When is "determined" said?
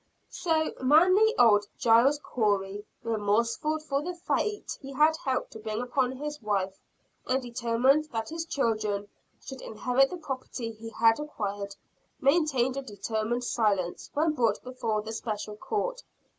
7.39-8.05, 12.81-13.43